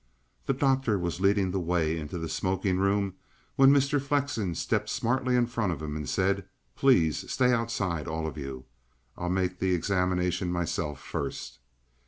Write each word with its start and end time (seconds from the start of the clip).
The 0.47 0.53
doctor 0.53 0.97
was 0.97 1.19
leading 1.19 1.51
the 1.51 1.59
way 1.59 1.95
into 1.95 2.17
the 2.17 2.27
smoking 2.27 2.79
room 2.79 3.13
when 3.55 3.71
Mr. 3.71 4.01
Flexen 4.01 4.55
stepped 4.55 4.89
smartly 4.89 5.35
in 5.35 5.45
front 5.45 5.71
of 5.73 5.79
him 5.79 5.95
and 5.95 6.09
said: 6.09 6.47
"Please 6.75 7.31
stay 7.31 7.53
outside 7.53 8.07
all 8.07 8.25
of 8.25 8.35
you. 8.35 8.65
I'll 9.15 9.29
make 9.29 9.59
the 9.59 9.75
examination 9.75 10.51
myself 10.51 10.99
first." 10.99 11.59